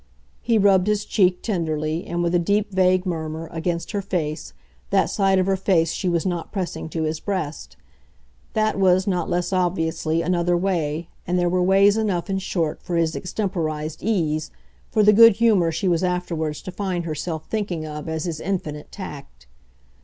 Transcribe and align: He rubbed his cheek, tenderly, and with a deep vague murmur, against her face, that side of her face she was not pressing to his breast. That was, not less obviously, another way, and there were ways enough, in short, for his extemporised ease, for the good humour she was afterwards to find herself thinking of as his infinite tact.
He 0.41 0.57
rubbed 0.57 0.87
his 0.87 1.05
cheek, 1.05 1.43
tenderly, 1.43 2.07
and 2.07 2.23
with 2.23 2.33
a 2.33 2.39
deep 2.39 2.71
vague 2.71 3.05
murmur, 3.05 3.47
against 3.51 3.91
her 3.91 4.01
face, 4.01 4.51
that 4.89 5.11
side 5.11 5.37
of 5.37 5.45
her 5.45 5.55
face 5.55 5.91
she 5.93 6.09
was 6.09 6.25
not 6.25 6.51
pressing 6.51 6.89
to 6.89 7.03
his 7.03 7.19
breast. 7.19 7.77
That 8.53 8.79
was, 8.79 9.05
not 9.05 9.29
less 9.29 9.53
obviously, 9.53 10.23
another 10.23 10.57
way, 10.57 11.09
and 11.27 11.37
there 11.37 11.49
were 11.49 11.61
ways 11.61 11.97
enough, 11.97 12.31
in 12.31 12.39
short, 12.39 12.81
for 12.81 12.97
his 12.97 13.15
extemporised 13.15 14.01
ease, 14.01 14.49
for 14.89 15.03
the 15.03 15.13
good 15.13 15.33
humour 15.35 15.71
she 15.71 15.87
was 15.87 16.03
afterwards 16.03 16.63
to 16.63 16.71
find 16.71 17.05
herself 17.05 17.45
thinking 17.45 17.85
of 17.85 18.09
as 18.09 18.23
his 18.25 18.39
infinite 18.39 18.91
tact. 18.91 19.45